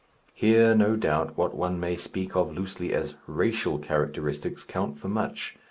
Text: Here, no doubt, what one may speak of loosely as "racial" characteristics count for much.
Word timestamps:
Here, 0.33 0.73
no 0.73 0.95
doubt, 0.95 1.37
what 1.37 1.53
one 1.53 1.79
may 1.79 1.95
speak 1.95 2.35
of 2.35 2.51
loosely 2.51 2.91
as 2.91 3.13
"racial" 3.27 3.77
characteristics 3.77 4.63
count 4.63 4.97
for 4.97 5.09
much. 5.09 5.57